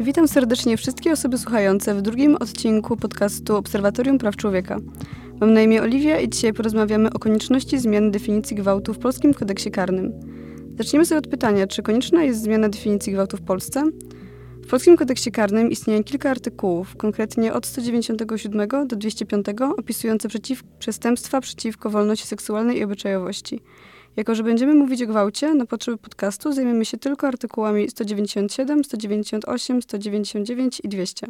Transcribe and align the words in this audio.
Witam 0.00 0.28
serdecznie 0.28 0.76
wszystkie 0.76 1.12
osoby 1.12 1.38
słuchające 1.38 1.94
w 1.94 2.02
drugim 2.02 2.36
odcinku 2.36 2.96
podcastu 2.96 3.56
Obserwatorium 3.56 4.18
Praw 4.18 4.36
Człowieka. 4.36 4.78
Mam 5.40 5.52
na 5.52 5.62
imię 5.62 5.82
Oliwia 5.82 6.20
i 6.20 6.28
dzisiaj 6.28 6.52
porozmawiamy 6.52 7.12
o 7.12 7.18
konieczności 7.18 7.78
zmiany 7.78 8.10
definicji 8.10 8.56
gwałtu 8.56 8.94
w 8.94 8.98
polskim 8.98 9.34
kodeksie 9.34 9.70
karnym. 9.70 10.12
Zaczniemy 10.78 11.06
sobie 11.06 11.18
od 11.18 11.26
pytania, 11.26 11.66
czy 11.66 11.82
konieczna 11.82 12.24
jest 12.24 12.42
zmiana 12.42 12.68
definicji 12.68 13.12
gwałtu 13.12 13.36
w 13.36 13.42
Polsce? 13.42 13.84
W 14.62 14.68
polskim 14.68 14.96
kodeksie 14.96 15.32
karnym 15.32 15.70
istnieje 15.70 16.04
kilka 16.04 16.30
artykułów, 16.30 16.96
konkretnie 16.96 17.52
od 17.52 17.66
197 17.66 18.68
do 18.86 18.96
205, 18.96 19.46
opisujące 19.76 20.28
przeciw, 20.28 20.62
przestępstwa 20.78 21.40
przeciwko 21.40 21.90
wolności 21.90 22.26
seksualnej 22.26 22.78
i 22.78 22.84
obyczajowości. 22.84 23.60
Jako, 24.16 24.34
że 24.34 24.42
będziemy 24.42 24.74
mówić 24.74 25.02
o 25.02 25.06
gwałcie, 25.06 25.54
na 25.54 25.66
potrzeby 25.66 25.98
podcastu 25.98 26.52
zajmiemy 26.52 26.84
się 26.84 26.98
tylko 26.98 27.26
artykułami 27.28 27.90
197, 27.90 28.84
198, 28.84 29.82
199 29.82 30.80
i 30.84 30.88
200. 30.88 31.26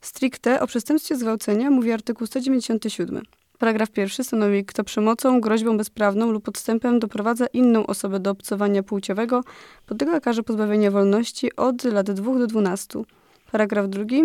Stricte 0.00 0.60
o 0.60 0.66
przestępstwie 0.66 1.16
zgwałcenia 1.16 1.70
mówi 1.70 1.92
artykuł 1.92 2.26
197. 2.26 3.22
Paragraf 3.58 3.90
pierwszy 3.90 4.24
stanowi, 4.24 4.64
kto 4.64 4.84
przemocą, 4.84 5.40
groźbą 5.40 5.76
bezprawną 5.76 6.32
lub 6.32 6.44
podstępem 6.44 6.98
doprowadza 6.98 7.46
inną 7.46 7.86
osobę 7.86 8.20
do 8.20 8.30
obcowania 8.30 8.82
płciowego, 8.82 9.44
podlega 9.86 10.20
karze 10.20 10.42
pozbawienia 10.42 10.90
wolności 10.90 11.56
od 11.56 11.84
lat 11.84 12.10
2 12.10 12.38
do 12.38 12.46
12. 12.46 13.02
Paragraf 13.52 13.88
drugi. 13.88 14.22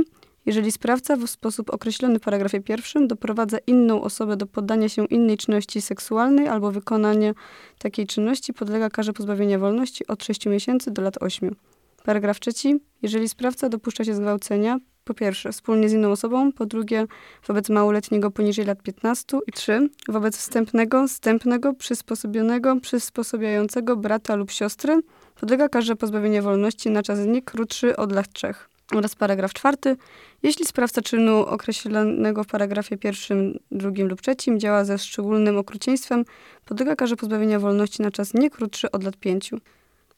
Jeżeli 0.47 0.71
sprawca 0.71 1.15
w 1.15 1.27
sposób 1.27 1.69
określony 1.69 2.19
w 2.19 2.21
paragrafie 2.21 2.61
pierwszym 2.61 3.07
doprowadza 3.07 3.57
inną 3.67 4.01
osobę 4.01 4.37
do 4.37 4.45
poddania 4.47 4.89
się 4.89 5.05
innej 5.05 5.37
czynności 5.37 5.81
seksualnej 5.81 6.47
albo 6.47 6.71
wykonania 6.71 7.33
takiej 7.79 8.07
czynności, 8.07 8.53
podlega 8.53 8.89
karze 8.89 9.13
pozbawienia 9.13 9.59
wolności 9.59 10.07
od 10.07 10.23
6 10.23 10.45
miesięcy 10.45 10.91
do 10.91 11.01
lat 11.01 11.17
8. 11.21 11.55
Paragraf 12.03 12.39
trzeci. 12.39 12.79
Jeżeli 13.01 13.29
sprawca 13.29 13.69
dopuszcza 13.69 14.03
się 14.03 14.15
zgwałcenia, 14.15 14.79
po 15.03 15.13
pierwsze, 15.13 15.51
wspólnie 15.51 15.89
z 15.89 15.93
inną 15.93 16.11
osobą, 16.11 16.51
po 16.51 16.65
drugie, 16.65 17.05
wobec 17.47 17.69
małoletniego 17.69 18.31
poniżej 18.31 18.65
lat 18.65 18.83
15 18.83 19.37
i 19.47 19.51
trzy, 19.51 19.89
wobec 20.07 20.37
wstępnego, 20.37 21.07
wstępnego, 21.07 21.73
przysposobionego, 21.73 22.79
przysposabiającego 22.79 23.95
brata 23.95 24.35
lub 24.35 24.51
siostry, 24.51 25.01
podlega 25.39 25.69
karze 25.69 25.95
pozbawienia 25.95 26.41
wolności 26.41 26.89
na 26.89 27.03
czas 27.03 27.19
nie 27.25 27.41
krótszy 27.41 27.95
od 27.95 28.11
lat 28.11 28.33
trzech. 28.33 28.66
Oraz 28.95 29.15
paragraf 29.15 29.53
czwarty. 29.53 29.97
Jeśli 30.43 30.65
sprawca 30.65 31.01
czynu 31.01 31.45
określonego 31.45 32.43
w 32.43 32.47
paragrafie 32.47 32.97
pierwszym, 32.97 33.59
drugim 33.71 34.07
lub 34.07 34.21
trzecim 34.21 34.59
działa 34.59 34.85
ze 34.85 34.97
szczególnym 34.97 35.57
okrucieństwem, 35.57 36.25
podlega 36.65 36.95
karze 36.95 37.15
pozbawienia 37.15 37.59
wolności 37.59 38.01
na 38.01 38.11
czas 38.11 38.33
nie 38.33 38.49
krótszy 38.49 38.91
od 38.91 39.03
lat 39.03 39.17
pięciu. 39.17 39.57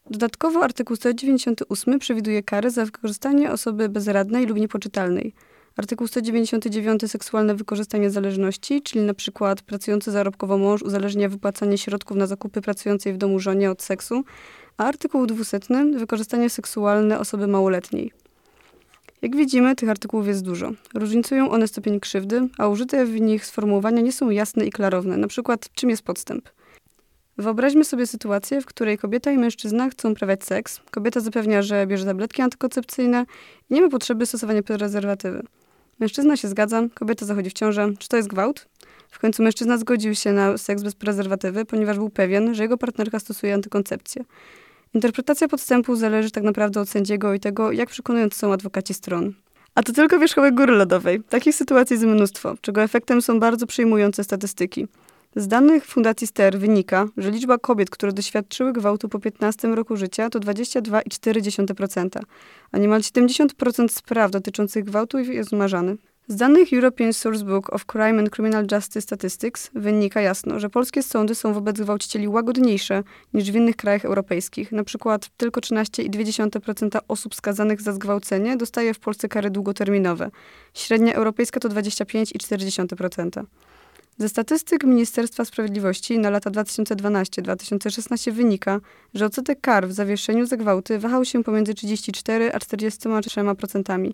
Dodatkowo 0.10 0.64
artykuł 0.64 0.96
198 0.96 2.00
przewiduje 2.00 2.44
karę 2.44 2.72
za 2.72 2.86
wykorzystanie 2.86 3.52
osoby 3.52 3.90
bezradnej 3.90 4.46
lub 4.46 4.58
niepoczytalnej. 4.58 5.34
Artykuł 5.78 6.08
199 6.08 7.12
seksualne 7.12 7.56
wykorzystanie 7.56 8.10
zależności, 8.10 8.82
czyli 8.82 9.06
na 9.06 9.14
przykład 9.14 9.62
pracujący 9.62 10.12
zarobkowo 10.12 10.58
mąż 10.58 10.82
uzależnia 10.82 11.30
wypłacanie 11.30 11.78
środków 11.78 12.18
na 12.18 12.28
zakupy 12.28 12.62
pracującej 12.62 13.14
w 13.14 13.18
domu 13.18 13.40
żonie 13.40 13.72
od 13.72 13.82
seksu, 13.82 14.24
a 14.78 14.86
artykuł 14.86 15.26
200 15.26 15.60
wykorzystanie 15.98 16.50
seksualne 16.50 17.20
osoby 17.20 17.48
małoletniej. 17.48 18.19
Jak 19.22 19.36
widzimy, 19.36 19.76
tych 19.76 19.90
artykułów 19.90 20.28
jest 20.28 20.44
dużo. 20.44 20.72
Różnicują 20.94 21.52
one 21.52 21.68
stopień 21.68 22.00
krzywdy, 22.00 22.48
a 22.58 22.68
użyte 22.68 23.06
w 23.06 23.22
nich 23.22 23.46
sformułowania 23.46 24.02
nie 24.02 24.12
są 24.12 24.30
jasne 24.30 24.66
i 24.66 24.72
klarowne, 24.72 25.18
na 25.18 25.28
przykład 25.28 25.70
czym 25.74 25.90
jest 25.90 26.04
podstęp. 26.04 26.50
Wyobraźmy 27.38 27.86
sobie 27.86 28.08
sytuację, 28.08 28.62
w 28.62 28.66
której 28.66 28.98
kobieta 28.98 29.32
i 29.32 29.38
mężczyzna 29.38 29.90
chcą 29.90 30.12
uprawiać 30.12 30.44
seks. 30.44 30.82
Kobieta 30.92 31.20
zapewnia, 31.20 31.62
że 31.62 31.88
bierze 31.88 32.06
tabletki 32.06 32.42
antykoncepcyjne 32.42 33.26
i 33.70 33.74
nie 33.74 33.82
ma 33.82 33.90
potrzeby 33.90 34.26
stosowania 34.26 34.64
prezerwatywy. 34.64 35.44
Mężczyzna 36.00 36.38
się 36.38 36.48
zgadza, 36.48 36.82
kobieta 36.94 37.26
zachodzi 37.26 37.50
w 37.50 37.54
ciążę. 37.54 37.90
Czy 38.00 38.08
to 38.08 38.18
jest 38.18 38.30
gwałt? 38.30 38.68
W 39.10 39.20
końcu 39.20 39.44
mężczyzna 39.44 39.78
zgodził 39.78 40.16
się 40.16 40.32
na 40.32 40.58
seks 40.58 40.84
bez 40.84 40.96
prezerwatywy, 40.96 41.66
ponieważ 41.66 41.98
był 41.98 42.10
pewien, 42.10 42.56
że 42.56 42.64
jego 42.64 42.78
partnerka 42.78 43.20
stosuje 43.20 43.54
antykoncepcję. 43.54 44.24
Interpretacja 44.94 45.48
podstępu 45.48 45.96
zależy 45.96 46.32
tak 46.32 46.44
naprawdę 46.44 46.82
od 46.82 46.90
sędziego 46.90 47.34
i 47.34 47.40
tego, 47.40 47.72
jak 47.72 47.90
przekonujący 47.90 48.40
są 48.40 48.54
adwokaci 48.54 48.94
stron. 48.94 49.34
A 49.76 49.84
to 49.84 49.94
tylko 49.94 50.20
wierzchołek 50.20 50.56
góry 50.56 50.74
lodowej. 50.74 51.24
Takich 51.30 51.56
sytuacji 51.56 51.94
jest 51.94 52.06
mnóstwo, 52.06 52.56
czego 52.62 52.82
efektem 52.82 53.22
są 53.22 53.40
bardzo 53.40 53.68
przejmujące 53.68 54.24
statystyki. 54.24 54.88
Z 55.36 55.48
danych 55.48 55.86
Fundacji 55.86 56.28
STER 56.28 56.60
wynika, 56.60 57.08
że 57.18 57.32
liczba 57.32 57.58
kobiet, 57.58 57.90
które 57.90 58.12
doświadczyły 58.12 58.74
gwałtu 58.74 59.10
po 59.10 59.20
15 59.20 59.68
roku 59.68 59.96
życia 59.96 60.30
to 60.30 60.40
22,4%, 60.40 62.22
a 62.72 62.78
niemal 62.78 63.02
70% 63.02 63.88
spraw 63.88 64.32
dotyczących 64.32 64.84
gwałtu 64.84 65.20
jest 65.20 65.54
umarzany. 65.54 65.98
Z 66.30 66.36
danych 66.36 66.74
European 66.74 67.14
Sourcebook 67.14 67.74
of 67.74 67.86
Crime 67.86 68.20
and 68.20 68.30
Criminal 68.30 68.66
Justice 68.72 69.02
Statistics 69.02 69.70
wynika 69.74 70.22
jasno, 70.22 70.60
że 70.60 70.70
polskie 70.70 71.04
sądy 71.04 71.36
są 71.36 71.54
wobec 71.54 71.78
gwałcicieli 71.82 72.28
łagodniejsze 72.28 73.04
niż 73.34 73.52
w 73.52 73.56
innych 73.56 73.76
krajach 73.76 74.06
europejskich. 74.06 74.72
Na 74.72 74.84
przykład 74.84 75.30
tylko 75.38 75.62
13,2% 75.62 77.00
osób 77.08 77.36
skazanych 77.36 77.82
za 77.82 77.94
zgwałcenie 77.94 78.58
dostaje 78.58 78.94
w 78.94 79.00
Polsce 79.00 79.30
kary 79.30 79.50
długoterminowe. 79.50 80.32
Średnia 80.74 81.14
europejska 81.14 81.60
to 81.60 81.70
25,4%. 81.70 83.44
Ze 84.18 84.30
statystyk 84.30 84.84
Ministerstwa 84.84 85.46
Sprawiedliwości 85.46 86.20
na 86.20 86.30
lata 86.30 86.50
2012-2016 86.50 88.32
wynika, 88.32 88.80
że 89.14 89.26
odsetek 89.26 89.62
kar 89.62 89.88
w 89.88 89.94
zawieszeniu 89.94 90.46
za 90.46 90.58
gwałty 90.58 91.00
wahał 91.00 91.26
się 91.26 91.44
pomiędzy 91.44 91.74
34 91.74 92.54
a 92.54 92.58
43%. 92.58 94.12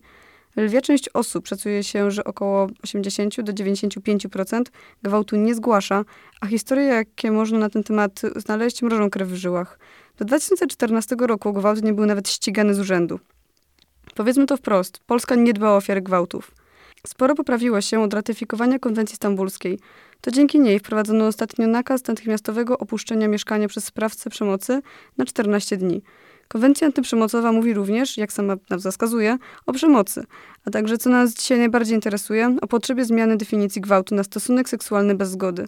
Lwia 0.56 0.82
część 0.82 1.10
osób 1.14 1.48
szacuje 1.48 1.84
się, 1.84 2.12
że 2.12 2.24
około 2.24 2.68
80 2.84 3.42
do 3.42 3.54
95% 3.54 4.62
gwałtu 5.04 5.36
nie 5.36 5.56
zgłasza, 5.56 6.06
a 6.42 6.48
historie, 6.48 6.86
jakie 6.86 7.32
można 7.32 7.60
na 7.60 7.70
ten 7.70 7.84
temat 7.84 8.22
znaleźć, 8.36 8.82
mrożą 8.82 9.10
krew 9.10 9.30
w 9.30 9.36
żyłach. 9.36 9.80
Do 10.18 10.26
2014 10.26 11.16
roku 11.20 11.54
gwałt 11.54 11.84
nie 11.84 11.94
był 11.94 12.06
nawet 12.06 12.30
ścigany 12.30 12.74
z 12.74 12.80
urzędu. 12.80 13.20
Powiedzmy 14.16 14.46
to 14.46 14.58
wprost, 14.58 15.00
Polska 15.06 15.36
nie 15.36 15.54
dba 15.54 15.72
o 15.72 15.76
ofiary 15.76 16.02
gwałtów. 16.02 16.52
Sporo 17.08 17.36
poprawiło 17.36 17.82
się 17.82 18.02
od 18.02 18.14
ratyfikowania 18.14 18.80
konwencji 18.80 19.16
stambulskiej. 19.16 19.80
To 20.22 20.32
dzięki 20.32 20.60
niej 20.60 20.80
wprowadzono 20.80 21.28
ostatnio 21.28 21.68
nakaz 21.68 22.08
natychmiastowego 22.08 22.78
opuszczenia 22.78 23.28
mieszkania 23.28 23.68
przez 23.68 23.86
sprawcę 23.86 24.30
przemocy 24.30 24.82
na 25.18 25.26
14 25.26 25.78
dni. 25.78 26.02
Konwencja 26.48 26.88
antyprzemocowa 26.88 27.52
mówi 27.52 27.74
również, 27.74 28.18
jak 28.18 28.34
sama 28.34 28.56
nazwa 28.70 28.92
wskazuje, 28.92 29.38
o 29.66 29.74
przemocy, 29.74 30.24
a 30.66 30.72
także, 30.72 30.98
co 30.98 31.10
nas 31.10 31.34
dzisiaj 31.34 31.58
najbardziej 31.58 31.96
interesuje, 31.96 32.58
o 32.62 32.68
potrzebie 32.68 33.06
zmiany 33.06 33.38
definicji 33.38 33.82
gwałtu 33.82 34.16
na 34.16 34.24
stosunek 34.24 34.70
seksualny 34.70 35.16
bez 35.16 35.30
zgody. 35.30 35.68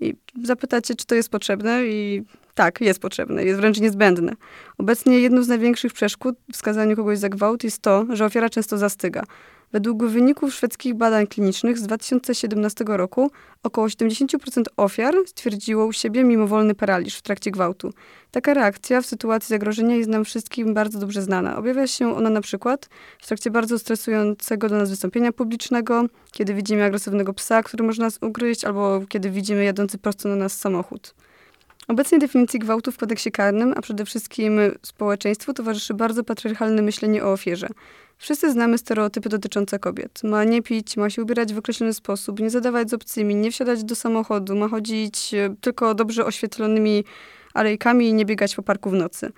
I 0.00 0.14
zapytacie, 0.44 0.94
czy 0.94 1.06
to 1.06 1.14
jest 1.14 1.28
potrzebne? 1.28 1.86
I 1.86 2.22
tak, 2.54 2.80
jest 2.80 3.00
potrzebne, 3.00 3.44
jest 3.44 3.60
wręcz 3.60 3.80
niezbędne. 3.80 4.32
Obecnie 4.78 5.20
jedną 5.20 5.42
z 5.42 5.48
największych 5.48 5.92
przeszkód 5.92 6.36
w 6.52 6.56
skazaniu 6.56 6.96
kogoś 6.96 7.18
za 7.18 7.28
gwałt 7.28 7.64
jest 7.64 7.82
to, 7.82 8.06
że 8.12 8.24
ofiara 8.24 8.50
często 8.50 8.78
zastyga. 8.78 9.22
Według 9.72 10.04
wyników 10.04 10.54
szwedzkich 10.54 10.94
badań 10.94 11.26
klinicznych 11.26 11.78
z 11.78 11.82
2017 11.82 12.84
roku 12.88 13.30
około 13.62 13.86
70% 13.86 14.62
ofiar 14.76 15.14
stwierdziło 15.26 15.86
u 15.86 15.92
siebie 15.92 16.24
mimowolny 16.24 16.74
paraliż 16.74 17.16
w 17.16 17.22
trakcie 17.22 17.50
gwałtu. 17.50 17.92
Taka 18.30 18.54
reakcja 18.54 19.00
w 19.00 19.06
sytuacji 19.06 19.48
zagrożenia 19.48 19.96
jest 19.96 20.10
nam 20.10 20.24
wszystkim 20.24 20.74
bardzo 20.74 20.98
dobrze 20.98 21.22
znana. 21.22 21.56
Objawia 21.56 21.86
się 21.86 22.16
ona 22.16 22.30
na 22.30 22.40
przykład 22.40 22.88
w 23.18 23.26
trakcie 23.26 23.50
bardzo 23.50 23.78
stresującego 23.78 24.68
dla 24.68 24.78
nas 24.78 24.90
wystąpienia 24.90 25.32
publicznego, 25.32 26.04
kiedy 26.32 26.54
widzimy 26.54 26.84
agresywnego 26.84 27.32
psa, 27.32 27.62
który 27.62 27.84
może 27.84 28.02
nas 28.02 28.18
ugryźć, 28.22 28.64
albo 28.64 29.00
kiedy 29.08 29.30
widzimy 29.30 29.64
jadący 29.64 29.98
prosto 29.98 30.28
na 30.28 30.36
nas 30.36 30.58
samochód. 30.58 31.14
Obecnie 31.90 32.18
definicji 32.18 32.58
gwałtu 32.58 32.92
w 32.92 32.96
kodeksie 32.96 33.32
karnym, 33.32 33.72
a 33.76 33.80
przede 33.80 34.04
wszystkim 34.04 34.60
społeczeństwu 34.82 35.54
towarzyszy 35.54 35.94
bardzo 35.94 36.24
patriarchalne 36.24 36.82
myślenie 36.82 37.24
o 37.24 37.32
ofierze. 37.32 37.68
Wszyscy 38.18 38.52
znamy 38.52 38.78
stereotypy 38.78 39.28
dotyczące 39.28 39.78
kobiet. 39.78 40.20
Ma 40.24 40.44
nie 40.44 40.62
pić, 40.62 40.96
ma 40.96 41.10
się 41.10 41.22
ubierać 41.22 41.54
w 41.54 41.58
określony 41.58 41.94
sposób, 41.94 42.40
nie 42.40 42.50
zadawać 42.50 42.90
z 42.90 42.94
obcymi, 42.94 43.34
nie 43.34 43.50
wsiadać 43.50 43.84
do 43.84 43.94
samochodu, 43.94 44.56
ma 44.56 44.68
chodzić 44.68 45.34
e, 45.34 45.54
tylko 45.60 45.94
dobrze 45.94 46.24
oświetlonymi 46.24 47.04
alejkami 47.54 48.08
i 48.08 48.14
nie 48.14 48.24
biegać 48.24 48.56
po 48.56 48.62
parku 48.62 48.90
w 48.90 48.94
nocy. 48.94 49.32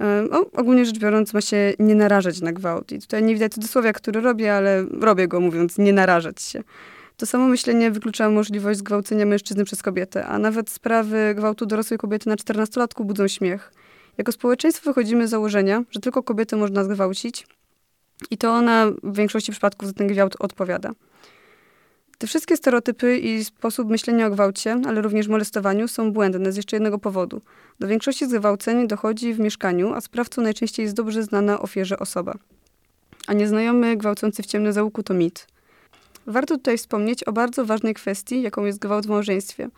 E, 0.00 0.28
ogólnie 0.52 0.84
rzecz 0.84 0.98
biorąc, 0.98 1.34
ma 1.34 1.40
się 1.40 1.72
nie 1.78 1.94
narażać 1.94 2.40
na 2.40 2.52
gwałt. 2.52 2.92
I 2.92 2.98
tutaj 2.98 3.22
nie 3.22 3.34
widać 3.34 3.52
cudzysłowia, 3.52 3.92
który 3.92 4.20
robię, 4.20 4.54
ale 4.54 4.84
robię 5.00 5.28
go 5.28 5.40
mówiąc 5.40 5.78
nie 5.78 5.92
narażać 5.92 6.42
się. 6.42 6.62
To 7.22 7.26
samo 7.26 7.48
myślenie 7.48 7.90
wyklucza 7.90 8.30
możliwość 8.30 8.78
zgwałcenia 8.78 9.26
mężczyzny 9.26 9.64
przez 9.64 9.82
kobietę, 9.82 10.26
a 10.26 10.38
nawet 10.38 10.70
sprawy 10.70 11.34
gwałtu 11.34 11.66
dorosłej 11.66 11.98
kobiety 11.98 12.28
na 12.28 12.36
14-latku 12.36 13.04
budzą 13.04 13.28
śmiech. 13.28 13.72
Jako 14.18 14.32
społeczeństwo 14.32 14.90
wychodzimy 14.90 15.28
z 15.28 15.30
założenia, 15.30 15.82
że 15.90 16.00
tylko 16.00 16.22
kobiety 16.22 16.56
można 16.56 16.84
zgwałcić 16.84 17.46
i 18.30 18.38
to 18.38 18.52
ona 18.52 18.86
w 19.02 19.16
większości 19.16 19.52
przypadków 19.52 19.88
za 19.88 19.94
ten 19.94 20.06
gwałt 20.06 20.36
odpowiada. 20.38 20.90
Te 22.18 22.26
wszystkie 22.26 22.56
stereotypy 22.56 23.18
i 23.18 23.44
sposób 23.44 23.90
myślenia 23.90 24.26
o 24.26 24.30
gwałcie, 24.30 24.80
ale 24.86 25.02
również 25.02 25.28
molestowaniu 25.28 25.88
są 25.88 26.12
błędne 26.12 26.52
z 26.52 26.56
jeszcze 26.56 26.76
jednego 26.76 26.98
powodu. 26.98 27.40
Do 27.80 27.88
większości 27.88 28.28
zgwałceń 28.28 28.88
dochodzi 28.88 29.34
w 29.34 29.40
mieszkaniu, 29.40 29.94
a 29.94 30.00
sprawcą 30.00 30.42
najczęściej 30.42 30.84
jest 30.84 30.96
dobrze 30.96 31.22
znana 31.22 31.60
ofierze 31.60 31.98
osoba. 31.98 32.34
a 33.26 33.32
nieznajomy 33.32 33.96
gwałcący 33.96 34.42
w 34.42 34.46
ciemnym 34.46 34.72
załuku 34.72 35.02
to 35.02 35.14
mit. 35.14 35.51
Warto 36.26 36.56
tutaj 36.56 36.78
wspomnieć 36.78 37.24
o 37.24 37.32
bardzo 37.32 37.64
ważnej 37.64 37.94
kwestii, 37.94 38.42
jaką 38.42 38.64
jest 38.64 38.78
gwałt 38.78 39.06
w 39.06 39.08
małżeństwie. 39.08 39.68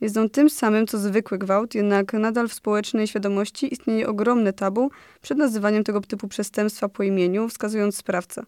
Jest 0.00 0.16
on 0.16 0.30
tym 0.30 0.50
samym, 0.50 0.86
co 0.86 0.98
zwykły 0.98 1.38
gwałt, 1.38 1.74
jednak 1.74 2.12
nadal 2.12 2.48
w 2.48 2.54
społecznej 2.54 3.06
świadomości 3.06 3.72
istnieje 3.72 4.08
ogromne 4.08 4.52
tabu 4.52 4.90
przed 5.22 5.38
nazywaniem 5.38 5.84
tego 5.84 6.00
typu 6.00 6.28
przestępstwa 6.28 6.88
po 6.88 7.02
imieniu, 7.02 7.48
wskazując 7.48 7.96
sprawcę. 7.96 8.42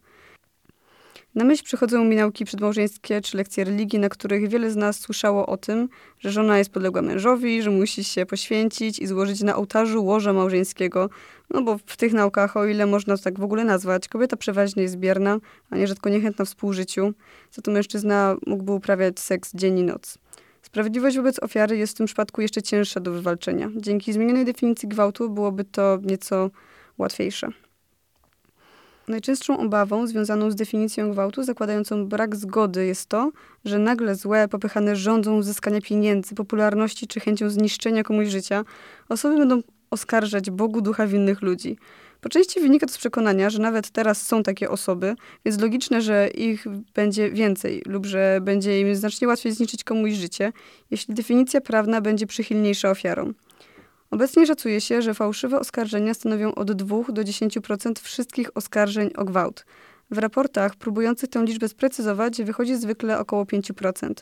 Na 1.36 1.44
myśl 1.44 1.64
przychodzą 1.64 2.04
mi 2.04 2.16
nauki 2.16 2.44
przedmałżeńskie 2.44 3.20
czy 3.20 3.36
lekcje 3.36 3.64
religii, 3.64 3.98
na 3.98 4.08
których 4.08 4.48
wiele 4.48 4.70
z 4.70 4.76
nas 4.76 5.00
słyszało 5.00 5.46
o 5.46 5.56
tym, 5.56 5.88
że 6.18 6.30
żona 6.30 6.58
jest 6.58 6.70
podległa 6.70 7.02
mężowi, 7.02 7.62
że 7.62 7.70
musi 7.70 8.04
się 8.04 8.26
poświęcić 8.26 8.98
i 8.98 9.06
złożyć 9.06 9.42
na 9.42 9.56
ołtarzu 9.56 10.04
łoża 10.04 10.32
małżeńskiego. 10.32 11.10
No 11.50 11.62
bo 11.62 11.78
w 11.86 11.96
tych 11.96 12.12
naukach, 12.12 12.56
o 12.56 12.66
ile 12.66 12.86
można 12.86 13.16
to 13.16 13.22
tak 13.22 13.40
w 13.40 13.42
ogóle 13.42 13.64
nazwać, 13.64 14.08
kobieta 14.08 14.36
przeważnie 14.36 14.82
jest 14.82 14.96
bierna, 14.96 15.38
a 15.70 15.76
nierzadko 15.76 16.08
niechętna 16.08 16.44
współżyciu, 16.44 17.12
za 17.52 17.62
to 17.62 17.70
mężczyzna 17.70 18.36
mógłby 18.46 18.72
uprawiać 18.72 19.20
seks 19.20 19.50
dzień 19.54 19.78
i 19.78 19.82
noc. 19.82 20.18
Sprawiedliwość 20.62 21.16
wobec 21.16 21.42
ofiary 21.42 21.76
jest 21.76 21.92
w 21.92 21.96
tym 21.96 22.06
przypadku 22.06 22.42
jeszcze 22.42 22.62
cięższa 22.62 23.00
do 23.00 23.12
wywalczenia. 23.12 23.70
Dzięki 23.76 24.12
zmienionej 24.12 24.44
definicji 24.44 24.88
gwałtu 24.88 25.30
byłoby 25.30 25.64
to 25.64 25.98
nieco 26.02 26.50
łatwiejsze. 26.98 27.48
Najczęstszą 29.08 29.58
obawą 29.58 30.06
związaną 30.06 30.50
z 30.50 30.54
definicją 30.54 31.10
gwałtu, 31.10 31.42
zakładającą 31.42 32.06
brak 32.06 32.36
zgody, 32.36 32.86
jest 32.86 33.08
to, 33.08 33.30
że 33.64 33.78
nagle 33.78 34.14
złe, 34.14 34.48
popychane 34.48 34.96
rządzą 34.96 35.36
uzyskania 35.36 35.80
pieniędzy, 35.80 36.34
popularności 36.34 37.06
czy 37.06 37.20
chęcią 37.20 37.50
zniszczenia 37.50 38.02
komuś 38.02 38.28
życia, 38.28 38.64
osoby 39.08 39.36
będą 39.38 39.60
oskarżać 39.90 40.50
Bogu 40.50 40.80
ducha 40.80 41.06
winnych 41.06 41.42
ludzi. 41.42 41.76
Po 42.20 42.28
części 42.28 42.60
wynika 42.60 42.86
to 42.86 42.92
z 42.92 42.98
przekonania, 42.98 43.50
że 43.50 43.58
nawet 43.58 43.90
teraz 43.90 44.22
są 44.22 44.42
takie 44.42 44.70
osoby, 44.70 45.14
więc 45.44 45.60
logiczne, 45.60 46.02
że 46.02 46.28
ich 46.28 46.64
będzie 46.94 47.30
więcej 47.30 47.82
lub 47.86 48.06
że 48.06 48.38
będzie 48.42 48.80
im 48.80 48.96
znacznie 48.96 49.28
łatwiej 49.28 49.52
zniszczyć 49.52 49.84
komuś 49.84 50.12
życie, 50.12 50.52
jeśli 50.90 51.14
definicja 51.14 51.60
prawna 51.60 52.00
będzie 52.00 52.26
przychylniejsza 52.26 52.90
ofiarom. 52.90 53.34
Obecnie 54.10 54.46
szacuje 54.46 54.80
się, 54.80 55.02
że 55.02 55.14
fałszywe 55.14 55.60
oskarżenia 55.60 56.14
stanowią 56.14 56.54
od 56.54 56.72
2 56.72 56.96
do 57.08 57.22
10% 57.22 58.00
wszystkich 58.00 58.56
oskarżeń 58.56 59.10
o 59.16 59.24
gwałt. 59.24 59.64
W 60.10 60.18
raportach 60.18 60.76
próbujących 60.76 61.30
tę 61.30 61.44
liczbę 61.44 61.68
sprecyzować 61.68 62.42
wychodzi 62.42 62.76
zwykle 62.76 63.18
około 63.18 63.44
5%. 63.44 64.12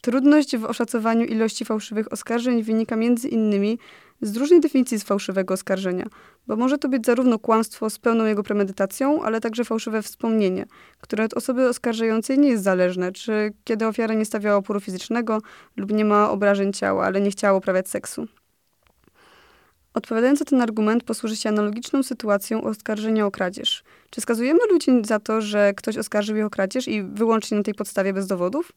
Trudność 0.00 0.56
w 0.56 0.64
oszacowaniu 0.64 1.24
ilości 1.24 1.64
fałszywych 1.64 2.12
oskarżeń 2.12 2.62
wynika 2.62 2.96
między 2.96 3.28
innymi 3.28 3.78
z 4.20 4.36
różnej 4.36 4.60
definicji 4.60 4.98
fałszywego 4.98 5.54
oskarżenia, 5.54 6.06
bo 6.46 6.56
może 6.56 6.78
to 6.78 6.88
być 6.88 7.06
zarówno 7.06 7.38
kłamstwo 7.38 7.90
z 7.90 7.98
pełną 7.98 8.24
jego 8.24 8.42
premedytacją, 8.42 9.22
ale 9.22 9.40
także 9.40 9.64
fałszywe 9.64 10.02
wspomnienie, 10.02 10.66
które 11.00 11.24
od 11.24 11.34
osoby 11.34 11.68
oskarżającej 11.68 12.38
nie 12.38 12.48
jest 12.48 12.64
zależne, 12.64 13.12
czy 13.12 13.52
kiedy 13.64 13.86
ofiara 13.86 14.14
nie 14.14 14.24
stawiała 14.24 14.56
oporu 14.56 14.80
fizycznego 14.80 15.38
lub 15.76 15.92
nie 15.92 16.04
ma 16.04 16.30
obrażeń 16.30 16.72
ciała, 16.72 17.04
ale 17.04 17.20
nie 17.20 17.30
chciała 17.30 17.58
uprawiać 17.58 17.88
seksu. 17.88 18.26
Odpowiadając 19.94 20.40
na 20.40 20.46
ten 20.46 20.60
argument, 20.60 21.04
posłuży 21.04 21.36
się 21.36 21.48
analogiczną 21.48 22.02
sytuacją 22.02 22.62
oskarżenia 22.62 23.26
o 23.26 23.30
kradzież. 23.30 23.84
Czy 24.10 24.20
skazujemy 24.20 24.60
ludzi 24.70 24.90
za 25.04 25.18
to, 25.20 25.40
że 25.40 25.74
ktoś 25.76 25.96
oskarżył 25.96 26.36
ich 26.36 26.44
o 26.44 26.50
kradzież 26.50 26.88
i 26.88 27.02
wyłącznie 27.02 27.56
na 27.56 27.62
tej 27.62 27.74
podstawie 27.74 28.12
bez 28.12 28.26
dowodów? 28.26 28.72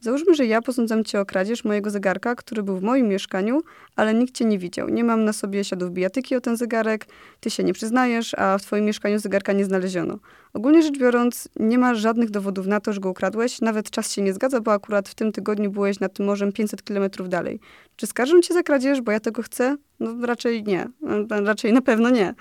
Załóżmy, 0.00 0.34
że 0.34 0.46
ja 0.46 0.62
posądzam 0.62 1.04
cię 1.04 1.20
o 1.20 1.26
kradzież 1.26 1.64
mojego 1.64 1.90
zegarka, 1.90 2.34
który 2.34 2.62
był 2.62 2.76
w 2.76 2.82
moim 2.82 3.08
mieszkaniu, 3.08 3.62
ale 3.96 4.14
nikt 4.14 4.34
cię 4.34 4.44
nie 4.44 4.58
widział. 4.58 4.88
Nie 4.88 5.04
mam 5.04 5.24
na 5.24 5.32
sobie 5.32 5.64
śladów 5.64 5.90
bijatyki 5.90 6.36
o 6.36 6.40
ten 6.40 6.56
zegarek, 6.56 7.06
ty 7.40 7.50
się 7.50 7.64
nie 7.64 7.72
przyznajesz, 7.72 8.34
a 8.34 8.58
w 8.58 8.62
twoim 8.62 8.84
mieszkaniu 8.84 9.18
zegarka 9.18 9.52
nie 9.52 9.64
znaleziono. 9.64 10.18
Ogólnie 10.52 10.82
rzecz 10.82 10.98
biorąc, 10.98 11.48
nie 11.56 11.78
ma 11.78 11.94
żadnych 11.94 12.30
dowodów 12.30 12.66
na 12.66 12.80
to, 12.80 12.92
że 12.92 13.00
go 13.00 13.10
ukradłeś, 13.10 13.60
nawet 13.60 13.90
czas 13.90 14.12
się 14.12 14.22
nie 14.22 14.32
zgadza, 14.32 14.60
bo 14.60 14.72
akurat 14.72 15.08
w 15.08 15.14
tym 15.14 15.32
tygodniu 15.32 15.70
byłeś 15.70 16.00
nad 16.00 16.12
tym 16.12 16.26
morzem 16.26 16.52
500 16.52 16.82
kilometrów 16.84 17.28
dalej. 17.28 17.60
Czy 17.96 18.06
skarżę 18.06 18.40
cię 18.40 18.54
za 18.54 18.62
kradzież, 18.62 19.00
bo 19.00 19.12
ja 19.12 19.20
tego 19.20 19.42
chcę? 19.42 19.76
No 20.00 20.26
raczej 20.26 20.64
nie. 20.64 20.88
Raczej 21.30 21.72
na 21.72 21.82
pewno 21.82 22.10
nie. 22.10 22.34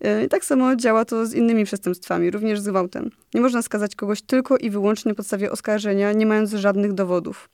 E, 0.00 0.28
tak 0.28 0.44
samo 0.44 0.76
działa 0.76 1.04
to 1.04 1.26
z 1.26 1.34
innymi 1.34 1.64
przestępstwami, 1.64 2.30
również 2.30 2.60
z 2.60 2.68
gwałtem. 2.68 3.10
Nie 3.34 3.40
można 3.40 3.62
skazać 3.62 3.94
kogoś 3.96 4.22
tylko 4.22 4.56
i 4.56 4.70
wyłącznie 4.70 5.08
na 5.08 5.14
podstawie 5.14 5.52
oskarżenia, 5.52 6.12
nie 6.12 6.26
mając 6.26 6.52
żadnych 6.52 6.92
dowodów. 6.92 7.48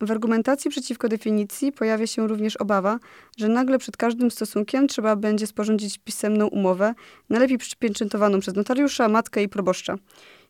W 0.00 0.10
argumentacji 0.10 0.70
przeciwko 0.70 1.08
definicji 1.08 1.72
pojawia 1.72 2.06
się 2.06 2.28
również 2.28 2.56
obawa, 2.56 2.98
że 3.36 3.48
nagle 3.48 3.78
przed 3.78 3.96
każdym 3.96 4.30
stosunkiem 4.30 4.88
trzeba 4.88 5.16
będzie 5.16 5.46
sporządzić 5.46 5.98
pisemną 5.98 6.46
umowę, 6.46 6.94
najlepiej 7.30 7.58
przypieczętowaną 7.58 8.40
przez 8.40 8.54
notariusza, 8.54 9.08
matkę 9.08 9.42
i 9.42 9.48
proboszcza. 9.48 9.96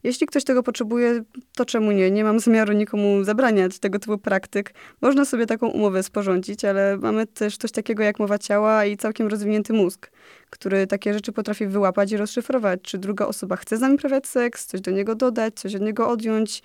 Jeśli 0.02 0.26
ktoś 0.26 0.44
tego 0.44 0.62
potrzebuje, 0.62 1.22
to 1.56 1.64
czemu 1.64 1.92
nie? 1.92 2.10
Nie 2.10 2.24
mam 2.24 2.40
zamiaru 2.40 2.72
nikomu 2.72 3.24
zabraniać 3.24 3.78
tego 3.78 3.98
typu 3.98 4.18
praktyk. 4.18 4.74
Można 5.00 5.24
sobie 5.24 5.46
taką 5.46 5.68
umowę 5.68 6.02
sporządzić, 6.02 6.64
ale 6.64 6.96
mamy 6.96 7.26
też 7.26 7.56
coś 7.56 7.72
takiego 7.72 8.02
jak 8.02 8.18
mowa 8.18 8.38
ciała 8.38 8.84
i 8.84 8.96
całkiem 8.96 9.28
rozwinięty 9.28 9.72
mózg, 9.72 10.10
który 10.50 10.86
takie 10.86 11.14
rzeczy 11.14 11.32
potrafi 11.32 11.66
wyłapać 11.66 12.12
i 12.12 12.16
rozszyfrować. 12.16 12.80
Czy 12.82 12.98
druga 12.98 13.26
osoba 13.26 13.56
chce 13.56 13.76
z 13.76 13.80
nami 13.80 13.98
prawiać 13.98 14.26
seks, 14.26 14.66
coś 14.66 14.80
do 14.80 14.90
niego 14.90 15.14
dodać, 15.14 15.54
coś 15.54 15.74
od 15.74 15.82
niego 15.82 16.08
odjąć. 16.08 16.62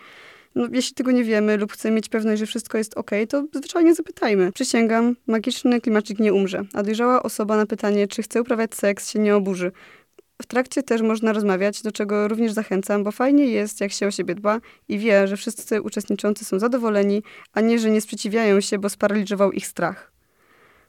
No, 0.55 0.67
jeśli 0.71 0.95
tego 0.95 1.11
nie 1.11 1.23
wiemy 1.23 1.57
lub 1.57 1.71
chcemy 1.71 1.95
mieć 1.95 2.09
pewność, 2.09 2.39
że 2.39 2.45
wszystko 2.45 2.77
jest 2.77 2.97
ok, 2.97 3.11
to 3.29 3.43
zwyczajnie 3.53 3.95
zapytajmy. 3.95 4.51
Przysięgam, 4.51 5.15
magiczny 5.27 5.81
klimaczyk 5.81 6.19
nie 6.19 6.33
umrze, 6.33 6.61
a 6.73 6.83
dojrzała 6.83 7.23
osoba 7.23 7.57
na 7.57 7.65
pytanie, 7.65 8.07
czy 8.07 8.23
chce 8.23 8.41
uprawiać 8.41 8.75
seks, 8.75 9.09
się 9.09 9.19
nie 9.19 9.35
oburzy. 9.35 9.71
W 10.41 10.45
trakcie 10.45 10.83
też 10.83 11.01
można 11.01 11.33
rozmawiać, 11.33 11.81
do 11.81 11.91
czego 11.91 12.27
również 12.27 12.51
zachęcam, 12.51 13.03
bo 13.03 13.11
fajnie 13.11 13.47
jest, 13.47 13.81
jak 13.81 13.91
się 13.91 14.07
o 14.07 14.11
siebie 14.11 14.35
dba 14.35 14.59
i 14.87 14.99
wie, 14.99 15.27
że 15.27 15.37
wszyscy 15.37 15.81
uczestniczący 15.81 16.45
są 16.45 16.59
zadowoleni, 16.59 17.23
a 17.53 17.61
nie, 17.61 17.79
że 17.79 17.89
nie 17.89 18.01
sprzeciwiają 18.01 18.61
się, 18.61 18.79
bo 18.79 18.89
sparaliżował 18.89 19.51
ich 19.51 19.67
strach. 19.67 20.11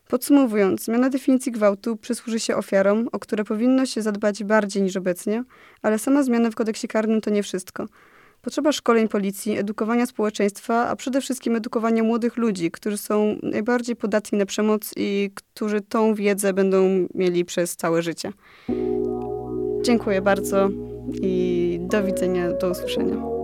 Podsumowując, 0.09 0.85
zmiana 0.85 1.11
definicji 1.11 1.53
gwałtu 1.53 1.97
przysłuży 1.97 2.41
się 2.41 2.57
ofiarom, 2.57 3.09
o 3.13 3.19
które 3.19 3.45
powinno 3.45 3.87
się 3.87 4.03
zadbać 4.03 4.45
bardziej 4.45 4.83
niż 4.83 4.97
obecnie, 4.97 5.45
ale 5.83 5.99
sama 5.99 6.23
zmiana 6.23 6.51
w 6.51 6.55
kodeksie 6.55 6.89
karnym 6.89 7.21
to 7.21 7.31
nie 7.31 7.43
wszystko. 7.43 7.87
Potrzeba 8.47 8.73
szkoleń 8.73 9.09
policji, 9.09 9.59
edukowania 9.59 10.07
społeczeństwa, 10.07 10.89
a 10.89 10.97
przede 10.97 11.21
wszystkim 11.21 11.57
edukowania 11.57 12.03
młodych 12.03 12.37
ludzi, 12.37 12.71
którzy 12.71 12.99
są 12.99 13.37
najbardziej 13.43 13.97
podatni 13.97 14.39
na 14.39 14.47
przemoc 14.47 14.93
i 14.97 15.31
którzy 15.35 15.81
tą 15.81 16.15
wiedzę 16.15 16.53
będą 16.53 17.07
mieli 17.15 17.45
przez 17.45 17.77
całe 17.77 18.03
życie. 18.03 18.33
Dziękuję 19.83 20.23
bardzo 20.23 20.69
i 21.23 21.79
do 21.81 22.05
widzenia, 22.05 22.53
do 22.53 22.71
usłyszenia. 22.71 23.36